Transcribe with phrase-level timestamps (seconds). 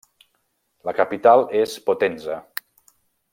[0.89, 2.39] La capital és Potenza.